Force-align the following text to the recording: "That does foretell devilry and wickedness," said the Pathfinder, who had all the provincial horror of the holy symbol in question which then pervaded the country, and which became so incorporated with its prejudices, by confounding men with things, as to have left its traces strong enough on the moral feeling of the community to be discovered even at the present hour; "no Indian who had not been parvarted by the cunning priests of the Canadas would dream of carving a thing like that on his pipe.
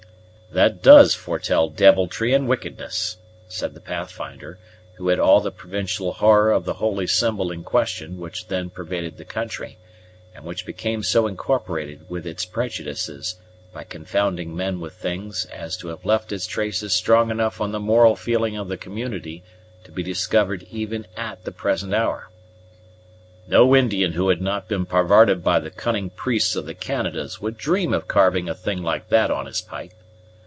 "That 0.53 0.83
does 0.83 1.15
foretell 1.15 1.69
devilry 1.69 2.33
and 2.33 2.45
wickedness," 2.45 3.15
said 3.47 3.73
the 3.73 3.79
Pathfinder, 3.79 4.59
who 4.95 5.07
had 5.07 5.17
all 5.17 5.39
the 5.39 5.49
provincial 5.49 6.11
horror 6.11 6.51
of 6.51 6.65
the 6.65 6.73
holy 6.73 7.07
symbol 7.07 7.51
in 7.53 7.63
question 7.63 8.17
which 8.19 8.47
then 8.49 8.69
pervaded 8.69 9.15
the 9.15 9.23
country, 9.23 9.77
and 10.35 10.43
which 10.43 10.65
became 10.65 11.03
so 11.03 11.25
incorporated 11.25 12.09
with 12.09 12.27
its 12.27 12.43
prejudices, 12.43 13.35
by 13.73 13.85
confounding 13.85 14.53
men 14.53 14.81
with 14.81 14.91
things, 14.95 15.45
as 15.53 15.77
to 15.77 15.87
have 15.87 16.03
left 16.03 16.33
its 16.33 16.45
traces 16.47 16.91
strong 16.91 17.31
enough 17.31 17.61
on 17.61 17.71
the 17.71 17.79
moral 17.79 18.17
feeling 18.17 18.57
of 18.57 18.67
the 18.67 18.75
community 18.75 19.45
to 19.85 19.91
be 19.93 20.03
discovered 20.03 20.67
even 20.69 21.07
at 21.15 21.45
the 21.45 21.53
present 21.53 21.93
hour; 21.93 22.29
"no 23.47 23.73
Indian 23.73 24.11
who 24.11 24.27
had 24.27 24.41
not 24.41 24.67
been 24.67 24.85
parvarted 24.85 25.45
by 25.45 25.61
the 25.61 25.71
cunning 25.71 26.09
priests 26.09 26.57
of 26.57 26.65
the 26.65 26.73
Canadas 26.75 27.39
would 27.39 27.55
dream 27.57 27.93
of 27.93 28.05
carving 28.09 28.49
a 28.49 28.53
thing 28.53 28.83
like 28.83 29.07
that 29.07 29.31
on 29.31 29.45
his 29.45 29.61
pipe. 29.61 29.93